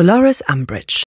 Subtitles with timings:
[0.00, 1.02] Dolores Umbridge.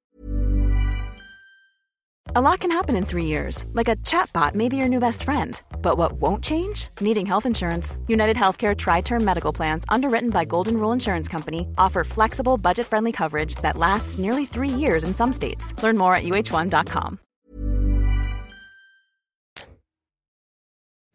[2.35, 5.23] A lot can happen in three years, like a chatbot may be your new best
[5.23, 5.59] friend.
[5.81, 6.89] But what won't change?
[7.01, 7.97] Needing health insurance.
[8.07, 12.85] United Healthcare Tri Term Medical Plans, underwritten by Golden Rule Insurance Company, offer flexible, budget
[12.85, 15.73] friendly coverage that lasts nearly three years in some states.
[15.81, 17.17] Learn more at uh1.com.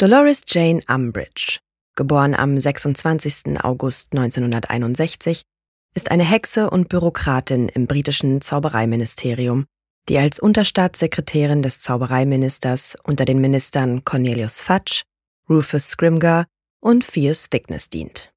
[0.00, 1.60] Dolores Jane Umbridge,
[1.96, 3.44] geboren am 26.
[3.62, 5.44] August 1961,
[5.94, 9.66] ist eine Hexe und Bürokratin im britischen Zaubereiministerium
[10.08, 15.02] die als Unterstaatssekretärin des Zaubereiministers unter den Ministern Cornelius Fudge,
[15.48, 16.46] Rufus Scrimger
[16.80, 18.32] und Fierce Thickness dient.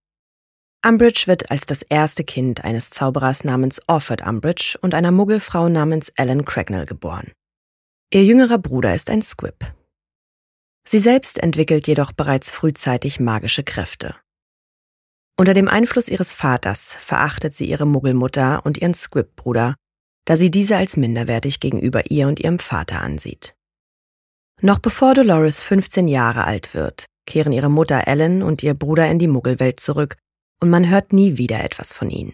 [0.85, 6.09] Umbridge wird als das erste Kind eines Zauberers namens Orford Umbridge und einer Muggelfrau namens
[6.15, 7.31] Ellen Cracknell geboren.
[8.11, 9.63] Ihr jüngerer Bruder ist ein Squib.
[10.85, 14.15] Sie selbst entwickelt jedoch bereits frühzeitig magische Kräfte.
[15.41, 19.73] Unter dem Einfluss ihres Vaters verachtet sie ihre Muggelmutter und ihren Squib-Bruder
[20.25, 23.55] da sie diese als minderwertig gegenüber ihr und ihrem Vater ansieht.
[24.61, 29.17] Noch bevor Dolores 15 Jahre alt wird, kehren ihre Mutter Ellen und ihr Bruder in
[29.19, 30.17] die Muggelwelt zurück
[30.61, 32.33] und man hört nie wieder etwas von ihnen.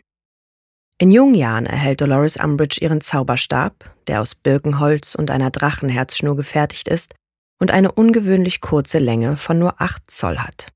[1.00, 6.88] In jungen Jahren erhält Dolores Umbridge ihren Zauberstab, der aus Birkenholz und einer Drachenherzschnur gefertigt
[6.88, 7.16] ist
[7.59, 10.67] und eine ungewöhnlich kurze Länge von nur 8 Zoll hat.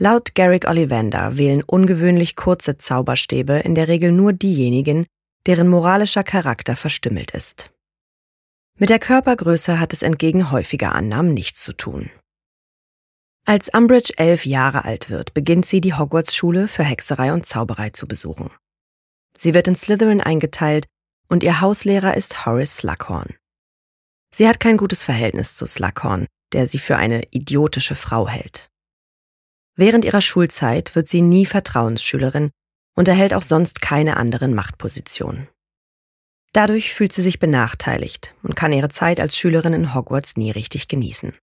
[0.00, 5.06] Laut Garrick Ollivander wählen ungewöhnlich kurze Zauberstäbe in der Regel nur diejenigen,
[5.46, 7.70] deren moralischer Charakter verstümmelt ist.
[8.76, 12.10] Mit der Körpergröße hat es entgegen häufiger Annahmen nichts zu tun.
[13.46, 18.08] Als Umbridge elf Jahre alt wird, beginnt sie die Hogwarts-Schule für Hexerei und Zauberei zu
[18.08, 18.50] besuchen.
[19.38, 20.86] Sie wird in Slytherin eingeteilt
[21.28, 23.34] und ihr Hauslehrer ist Horace Slughorn.
[24.34, 28.70] Sie hat kein gutes Verhältnis zu Slughorn, der sie für eine idiotische Frau hält.
[29.76, 32.50] Während ihrer Schulzeit wird sie nie Vertrauensschülerin
[32.94, 35.48] und erhält auch sonst keine anderen Machtpositionen.
[36.52, 40.86] Dadurch fühlt sie sich benachteiligt und kann ihre Zeit als Schülerin in Hogwarts nie richtig
[40.86, 41.36] genießen.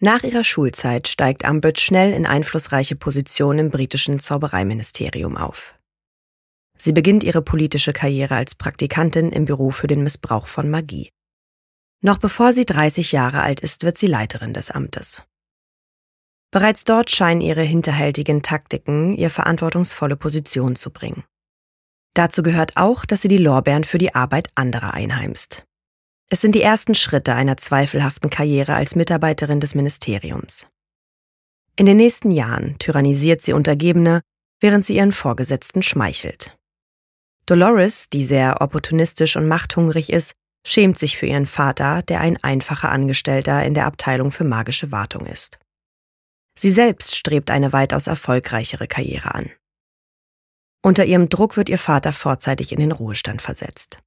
[0.00, 5.74] Nach ihrer Schulzeit steigt Umbridge schnell in einflussreiche Positionen im britischen Zaubereiministerium auf.
[6.76, 11.10] Sie beginnt ihre politische Karriere als Praktikantin im Büro für den Missbrauch von Magie.
[12.02, 15.22] Noch bevor sie 30 Jahre alt ist, wird sie Leiterin des Amtes.
[16.52, 21.24] Bereits dort scheinen ihre hinterhältigen Taktiken ihr verantwortungsvolle Position zu bringen.
[22.14, 25.64] Dazu gehört auch, dass sie die Lorbeeren für die Arbeit anderer einheimst.
[26.28, 30.66] Es sind die ersten Schritte einer zweifelhaften Karriere als Mitarbeiterin des Ministeriums.
[31.74, 34.20] In den nächsten Jahren tyrannisiert sie Untergebene,
[34.60, 36.56] während sie ihren Vorgesetzten schmeichelt.
[37.46, 40.32] Dolores, die sehr opportunistisch und machthungrig ist,
[40.66, 45.24] schämt sich für ihren Vater, der ein einfacher Angestellter in der Abteilung für magische Wartung
[45.24, 45.58] ist.
[46.58, 49.50] Sie selbst strebt eine weitaus erfolgreichere Karriere an.
[50.82, 54.00] Unter ihrem Druck wird ihr Vater vorzeitig in den Ruhestand versetzt.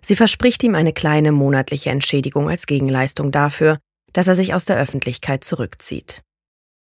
[0.00, 3.78] Sie verspricht ihm eine kleine monatliche Entschädigung als Gegenleistung dafür,
[4.12, 6.22] dass er sich aus der Öffentlichkeit zurückzieht.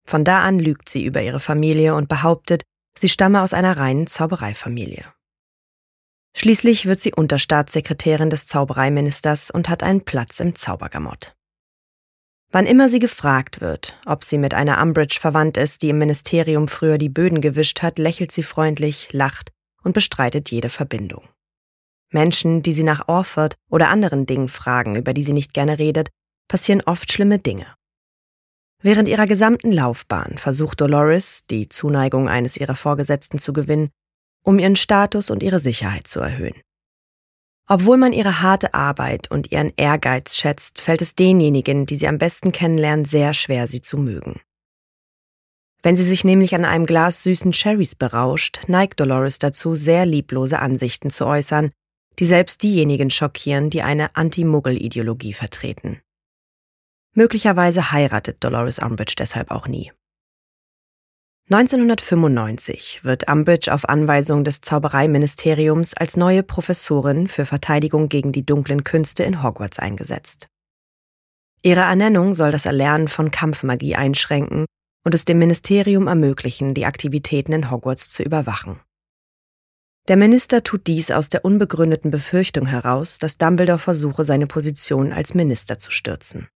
[0.06, 2.64] Von da an lügt sie über ihre Familie und behauptet,
[2.98, 5.06] sie stamme aus einer reinen Zaubereifamilie.
[6.36, 11.36] Schließlich wird sie Unterstaatssekretärin des Zaubereiministers und hat einen Platz im Zaubergamott.
[12.54, 16.68] Wann immer sie gefragt wird, ob sie mit einer Umbridge verwandt ist, die im Ministerium
[16.68, 19.52] früher die Böden gewischt hat, lächelt sie freundlich, lacht
[19.84, 21.30] und bestreitet jede Verbindung.
[22.12, 26.10] Menschen, die sie nach Orford oder anderen Dingen fragen, über die sie nicht gerne redet,
[26.50, 27.68] passieren oft schlimme Dinge.
[28.82, 33.92] Während ihrer gesamten Laufbahn versucht Dolores, die Zuneigung eines ihrer Vorgesetzten zu gewinnen,
[34.44, 36.60] um ihren Status und ihre Sicherheit zu erhöhen.
[37.74, 42.18] Obwohl man ihre harte Arbeit und ihren Ehrgeiz schätzt, fällt es denjenigen, die sie am
[42.18, 44.42] besten kennenlernen, sehr schwer, sie zu mögen.
[45.82, 50.60] Wenn sie sich nämlich an einem Glas süßen Cherries berauscht, neigt Dolores dazu, sehr lieblose
[50.60, 51.72] Ansichten zu äußern,
[52.20, 56.02] die selbst diejenigen schockieren, die eine Anti-Muggel-Ideologie vertreten.
[57.16, 59.94] Möglicherweise heiratet Dolores Umbridge deshalb auch nie.
[61.54, 68.86] 1995 wird Umbridge auf Anweisung des Zaubereiministeriums als neue Professorin für Verteidigung gegen die dunklen
[68.86, 70.48] Künste in Hogwarts eingesetzt.
[71.62, 74.66] Ihre Ernennung soll das Erlernen von Kampfmagie einschränken
[75.04, 78.80] und es dem Ministerium ermöglichen, die Aktivitäten in Hogwarts zu überwachen.
[80.08, 85.34] Der Minister tut dies aus der unbegründeten Befürchtung heraus, dass Dumbledore versuche, seine Position als
[85.34, 86.48] Minister zu stürzen.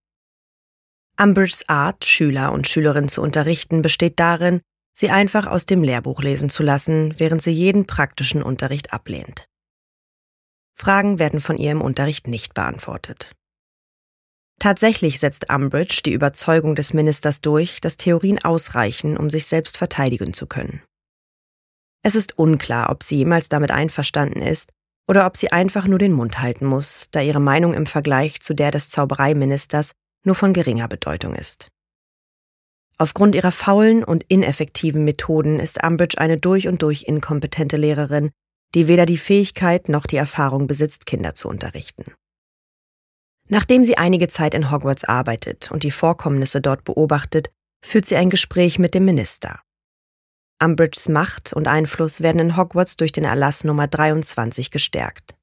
[1.22, 4.62] Umbridges Art, Schüler und Schülerinnen zu unterrichten, besteht darin,
[4.96, 9.48] sie einfach aus dem Lehrbuch lesen zu lassen, während sie jeden praktischen Unterricht ablehnt.
[10.74, 13.32] Fragen werden von ihr im Unterricht nicht beantwortet.
[14.60, 20.34] Tatsächlich setzt Umbridge die Überzeugung des Ministers durch, dass Theorien ausreichen, um sich selbst verteidigen
[20.34, 20.82] zu können.
[22.04, 24.72] Es ist unklar, ob sie jemals damit einverstanden ist
[25.08, 28.54] oder ob sie einfach nur den Mund halten muss, da ihre Meinung im Vergleich zu
[28.54, 29.92] der des Zaubereiministers
[30.24, 31.70] nur von geringer Bedeutung ist.
[32.98, 38.32] Aufgrund ihrer faulen und ineffektiven Methoden ist Umbridge eine durch und durch inkompetente Lehrerin,
[38.74, 42.14] die weder die Fähigkeit noch die Erfahrung besitzt, Kinder zu unterrichten.
[43.48, 47.52] Nachdem sie einige Zeit in Hogwarts arbeitet und die Vorkommnisse dort beobachtet,
[47.86, 49.62] führt sie ein Gespräch mit dem Minister.
[50.64, 55.36] Umbridges Macht und Einfluss werden in Hogwarts durch den Erlass Nummer 23 gestärkt.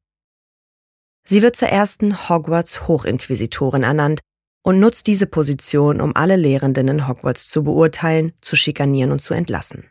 [1.24, 4.20] Sie wird zur ersten Hogwarts Hochinquisitorin ernannt
[4.62, 9.34] und nutzt diese Position, um alle Lehrenden in Hogwarts zu beurteilen, zu schikanieren und zu
[9.34, 9.90] entlassen.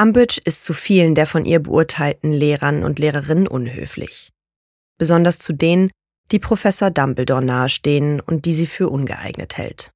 [0.00, 4.32] Umbridge ist zu vielen der von ihr beurteilten Lehrern und Lehrerinnen unhöflich.
[4.96, 5.90] Besonders zu denen,
[6.30, 9.90] die Professor Dumbledore nahestehen und die sie für ungeeignet hält.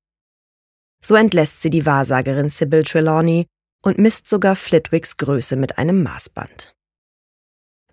[1.05, 3.47] So entlässt sie die Wahrsagerin Sybil Trelawney
[3.83, 6.75] und misst sogar Flitwicks Größe mit einem Maßband.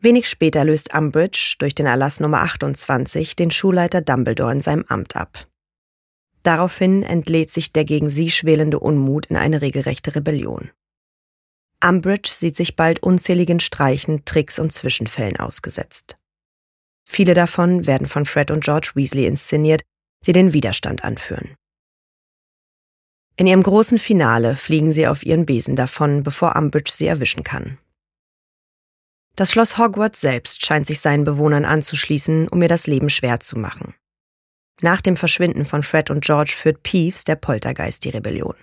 [0.01, 5.15] Wenig später löst Umbridge durch den Erlass Nummer 28 den Schulleiter Dumbledore in seinem Amt
[5.15, 5.47] ab.
[6.43, 10.71] Daraufhin entlädt sich der gegen sie schwelende Unmut in eine regelrechte Rebellion.
[11.83, 16.17] Umbridge sieht sich bald unzähligen Streichen, Tricks und Zwischenfällen ausgesetzt.
[17.05, 19.81] Viele davon werden von Fred und George Weasley inszeniert,
[20.25, 21.55] die den Widerstand anführen.
[23.35, 27.77] In ihrem großen Finale fliegen sie auf ihren Besen davon, bevor Umbridge sie erwischen kann.
[29.39, 33.57] Das Schloss Hogwarts selbst scheint sich seinen Bewohnern anzuschließen, um ihr das Leben schwer zu
[33.57, 33.93] machen.
[34.81, 38.55] Nach dem Verschwinden von Fred und George führt Peeves, der Poltergeist, die Rebellion.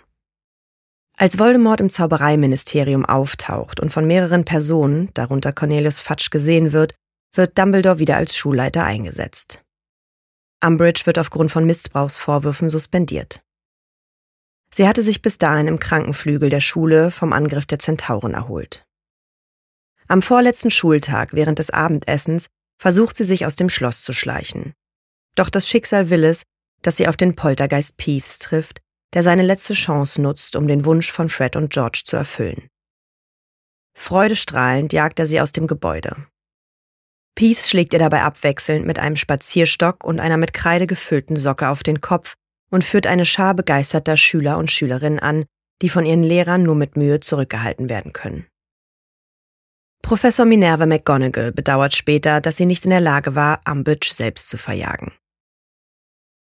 [1.17, 6.95] Als Voldemort im Zaubereiministerium auftaucht und von mehreren Personen, darunter Cornelius Fudge, gesehen wird,
[7.33, 9.65] wird Dumbledore wieder als Schulleiter eingesetzt.
[10.63, 13.43] Umbridge wird aufgrund von Missbrauchsvorwürfen suspendiert.
[14.75, 18.86] Sie hatte sich bis dahin im Krankenflügel der Schule vom Angriff der Zentauren erholt.
[20.09, 22.47] Am vorletzten Schultag während des Abendessens
[22.79, 24.75] versucht sie sich aus dem Schloss zu schleichen.
[25.35, 26.43] Doch das Schicksal will es,
[26.83, 28.81] dass sie auf den Poltergeist Peeves trifft,
[29.15, 32.69] der seine letzte Chance nutzt, um den Wunsch von Fred und George zu erfüllen.
[33.99, 36.27] Freudestrahlend jagt er sie aus dem Gebäude.
[37.35, 41.83] Peeves schlägt ihr dabei abwechselnd mit einem Spazierstock und einer mit Kreide gefüllten Socke auf
[41.83, 42.35] den Kopf
[42.71, 45.45] und führt eine Schar begeisterter Schüler und Schülerinnen an,
[45.83, 48.47] die von ihren Lehrern nur mit Mühe zurückgehalten werden können.
[50.03, 54.57] Professor Minerva McGonagall bedauert später, dass sie nicht in der Lage war, Umbridge selbst zu
[54.57, 55.13] verjagen.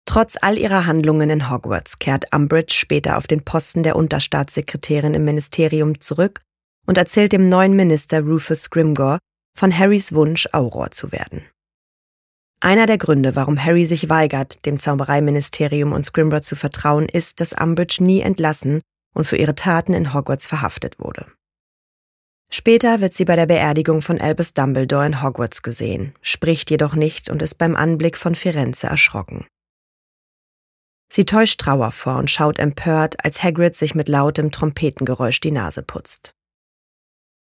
[0.05, 5.25] Trotz all ihrer Handlungen in Hogwarts kehrt Umbridge später auf den Posten der Unterstaatssekretärin im
[5.25, 6.41] Ministerium zurück
[6.85, 9.19] und erzählt dem neuen Minister Rufus Scrimgeour
[9.57, 11.43] von Harrys Wunsch, Auror zu werden.
[12.59, 17.53] Einer der Gründe, warum Harry sich weigert, dem Zaubereiministerium und Scrimgeour zu vertrauen, ist, dass
[17.53, 18.81] Umbridge nie entlassen
[19.13, 21.27] und für ihre Taten in Hogwarts verhaftet wurde.
[22.49, 27.29] Später wird sie bei der Beerdigung von Albus Dumbledore in Hogwarts gesehen, spricht jedoch nicht
[27.29, 29.45] und ist beim Anblick von Firenze erschrocken.
[31.09, 35.83] Sie täuscht Trauer vor und schaut empört, als Hagrid sich mit lautem Trompetengeräusch die Nase
[35.83, 36.33] putzt.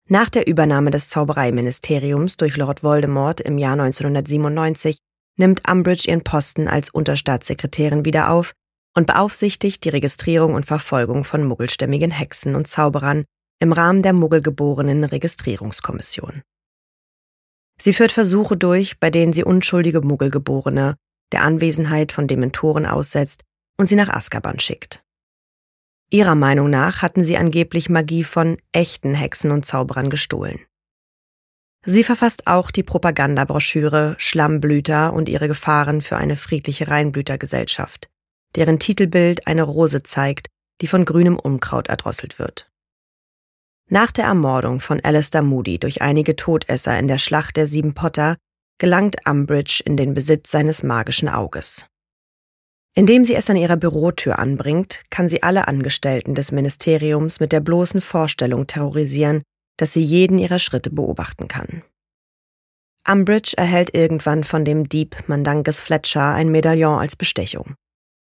[0.09, 4.97] Nach der Übernahme des Zaubereiministeriums durch Lord Voldemort im Jahr 1997
[5.37, 8.53] nimmt Umbridge ihren Posten als Unterstaatssekretärin wieder auf
[8.95, 13.23] und beaufsichtigt die Registrierung und Verfolgung von muggelstämmigen Hexen und Zauberern
[13.61, 16.41] im Rahmen der Muggelgeborenen Registrierungskommission.
[17.79, 20.95] Sie führt Versuche durch, bei denen sie unschuldige Muggelgeborene
[21.31, 23.43] der Anwesenheit von Dementoren aussetzt
[23.77, 25.03] und sie nach Azkaban schickt.
[26.09, 30.59] Ihrer Meinung nach hatten sie angeblich Magie von echten Hexen und Zauberern gestohlen.
[31.85, 38.09] Sie verfasst auch die Propagandabroschüre Schlammblüter und ihre Gefahren für eine friedliche Reinblütergesellschaft,
[38.55, 40.47] deren Titelbild eine Rose zeigt,
[40.81, 42.70] die von grünem Unkraut erdrosselt wird.
[43.93, 48.37] Nach der Ermordung von Alistair Moody durch einige Todesser in der Schlacht der Sieben Potter
[48.77, 51.87] gelangt Umbridge in den Besitz seines magischen Auges.
[52.95, 57.59] Indem sie es an ihrer Bürotür anbringt, kann sie alle Angestellten des Ministeriums mit der
[57.59, 59.43] bloßen Vorstellung terrorisieren,
[59.75, 61.83] dass sie jeden ihrer Schritte beobachten kann.
[63.05, 67.75] Umbridge erhält irgendwann von dem Dieb Mandanges Fletcher ein Medaillon als Bestechung.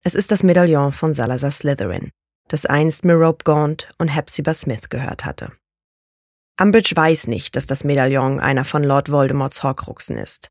[0.02, 2.12] Es ist das Medaillon von Salazar Slytherin
[2.48, 5.52] das einst Mirope Gaunt und Hepzibah Smith gehört hatte.
[6.60, 10.50] Umbridge weiß nicht, dass das Medaillon einer von Lord Voldemorts Horcruxen ist.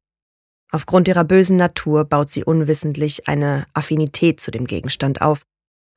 [0.72, 5.42] Aufgrund ihrer bösen Natur baut sie unwissentlich eine Affinität zu dem Gegenstand auf,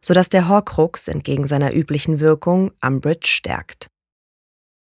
[0.03, 3.87] sodass der Horcrux entgegen seiner üblichen Wirkung Umbridge stärkt.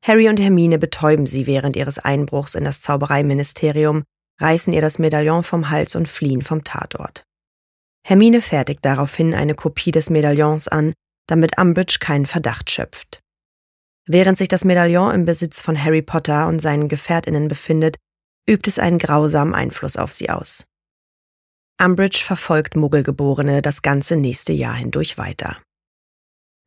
[0.05, 4.03] Harry und Hermine betäuben sie während ihres Einbruchs in das Zaubereiministerium,
[4.41, 7.23] reißen ihr das Medaillon vom Hals und fliehen vom Tatort.
[8.05, 10.93] Hermine fertigt daraufhin eine Kopie des Medaillons an,
[11.27, 13.21] damit Umbridge keinen Verdacht schöpft.
[14.07, 17.97] Während sich das Medaillon im Besitz von Harry Potter und seinen Gefährtinnen befindet,
[18.49, 20.65] übt es einen grausamen Einfluss auf sie aus.
[21.81, 25.57] Umbridge verfolgt Muggelgeborene das ganze nächste Jahr hindurch weiter.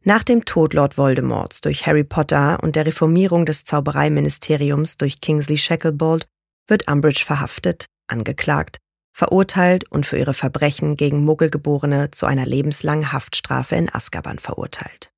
[0.04, 5.58] Nach dem Tod Lord Voldemorts durch Harry Potter und der Reformierung des Zaubereiministeriums durch Kingsley
[5.58, 6.28] Shacklebolt
[6.68, 8.78] wird Umbridge verhaftet, angeklagt,
[9.16, 15.10] verurteilt und für ihre Verbrechen gegen Muggelgeborene zu einer lebenslangen Haftstrafe in Azkaban verurteilt.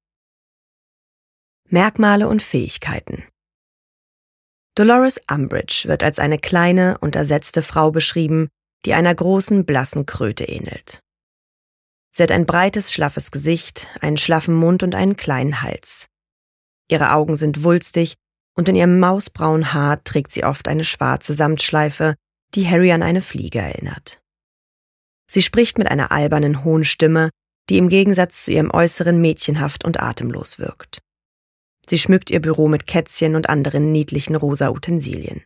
[1.67, 3.23] Merkmale und Fähigkeiten
[4.75, 8.49] Dolores Umbridge wird als eine kleine, untersetzte Frau beschrieben,
[8.85, 11.01] die einer großen, blassen Kröte ähnelt.
[12.11, 16.05] Sie hat ein breites, schlaffes Gesicht, einen schlaffen Mund und einen kleinen Hals.
[16.87, 18.13] Ihre Augen sind wulstig
[18.53, 22.13] und in ihrem mausbraunen Haar trägt sie oft eine schwarze Samtschleife,
[22.57, 24.19] die Harry an eine Fliege erinnert.
[25.29, 27.29] Sie spricht mit einer albernen, hohen Stimme,
[27.69, 30.99] die im Gegensatz zu ihrem Äußeren mädchenhaft und atemlos wirkt.
[31.87, 35.43] Sie schmückt ihr Büro mit Kätzchen und anderen niedlichen rosa Utensilien.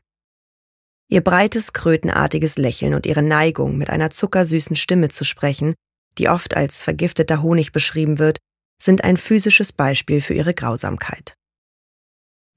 [1.10, 5.76] Ihr breites, krötenartiges Lächeln und ihre Neigung, mit einer zuckersüßen Stimme zu sprechen,
[6.18, 8.38] die oft als vergifteter Honig beschrieben wird,
[8.82, 11.34] sind ein physisches Beispiel für ihre Grausamkeit.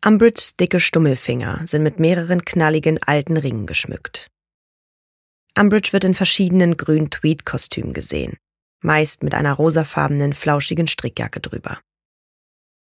[0.06, 4.30] Umbridges dicke Stummelfinger sind mit mehreren knalligen alten Ringen geschmückt.
[5.56, 8.36] Umbridge wird in verschiedenen grünen Tweed-Kostümen gesehen,
[8.80, 11.80] meist mit einer rosafarbenen, flauschigen Strickjacke drüber.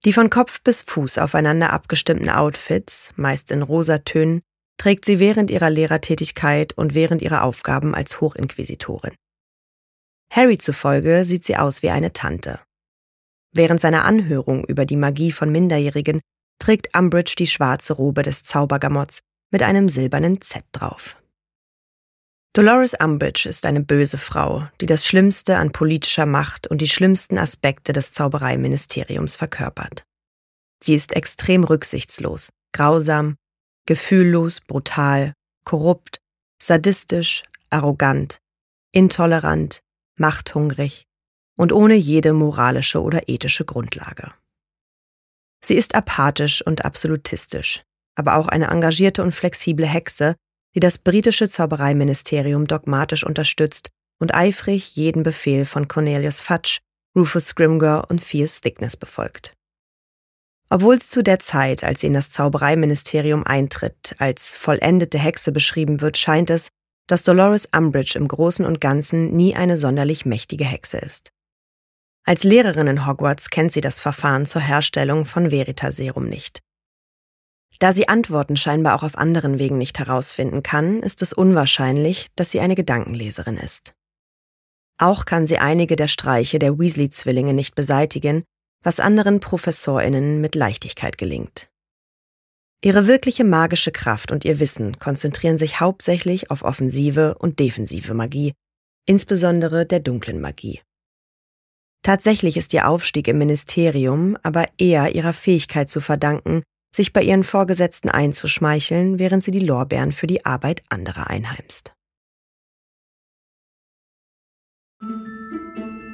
[0.04, 4.42] Die von Kopf bis Fuß aufeinander abgestimmten Outfits, meist in rosa Tönen,
[4.78, 9.14] trägt sie während ihrer Lehrertätigkeit und während ihrer Aufgaben als Hochinquisitorin.
[10.30, 12.60] Harry zufolge sieht sie aus wie eine Tante.
[13.52, 16.20] Während seiner Anhörung über die Magie von Minderjährigen
[16.58, 19.20] trägt Umbridge die schwarze Robe des Zaubergamotts
[19.50, 21.16] mit einem silbernen Z drauf.
[22.56, 27.36] Dolores Umbridge ist eine böse Frau, die das Schlimmste an politischer Macht und die schlimmsten
[27.36, 30.06] Aspekte des Zaubereiministeriums verkörpert.
[30.82, 33.36] Sie ist extrem rücksichtslos, grausam,
[33.84, 35.34] gefühllos, brutal,
[35.66, 36.22] korrupt,
[36.58, 38.38] sadistisch, arrogant,
[38.90, 39.80] intolerant,
[40.18, 41.04] machthungrig
[41.58, 44.32] und ohne jede moralische oder ethische Grundlage.
[45.62, 47.82] Sie ist apathisch und absolutistisch,
[48.14, 50.36] aber auch eine engagierte und flexible Hexe,
[50.76, 53.88] die das britische Zaubereiministerium dogmatisch unterstützt
[54.20, 56.80] und eifrig jeden Befehl von Cornelius Fudge,
[57.16, 59.54] Rufus Scrimger und Fierce Thickness befolgt.
[60.68, 66.18] Obwohl zu der Zeit, als sie in das Zaubereiministerium eintritt, als vollendete Hexe beschrieben wird,
[66.18, 66.68] scheint es,
[67.06, 71.30] dass Dolores Umbridge im Großen und Ganzen nie eine sonderlich mächtige Hexe ist.
[72.24, 76.60] Als Lehrerin in Hogwarts kennt sie das Verfahren zur Herstellung von Veritaserum nicht.
[77.78, 82.50] Da sie Antworten scheinbar auch auf anderen Wegen nicht herausfinden kann, ist es unwahrscheinlich, dass
[82.50, 83.94] sie eine Gedankenleserin ist.
[84.98, 88.44] Auch kann sie einige der Streiche der Weasley-Zwillinge nicht beseitigen,
[88.82, 91.68] was anderen Professorinnen mit Leichtigkeit gelingt.
[92.82, 98.52] Ihre wirkliche magische Kraft und ihr Wissen konzentrieren sich hauptsächlich auf offensive und defensive Magie,
[99.06, 100.80] insbesondere der dunklen Magie.
[102.02, 106.62] Tatsächlich ist ihr Aufstieg im Ministerium aber eher ihrer Fähigkeit zu verdanken,
[106.96, 111.92] sich bei ihren Vorgesetzten einzuschmeicheln, während sie die Lorbeeren für die Arbeit anderer einheimst.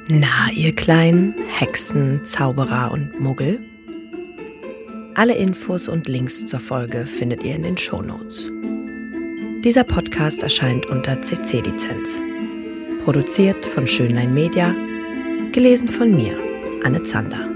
[0.09, 3.61] Na, ihr kleinen Hexen, Zauberer und Muggel?
[5.15, 8.51] Alle Infos und Links zur Folge findet ihr in den Shownotes.
[9.63, 12.19] Dieser Podcast erscheint unter CC-Lizenz.
[13.05, 14.75] Produziert von Schönlein Media,
[15.53, 16.37] gelesen von mir,
[16.83, 17.52] Anne Zander.